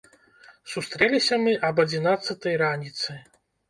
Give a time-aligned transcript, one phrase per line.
[0.71, 3.25] Сустрэліся мы аб адзінаццатай раніцы.